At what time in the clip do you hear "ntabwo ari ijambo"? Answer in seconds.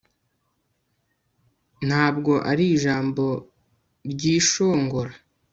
1.87-3.25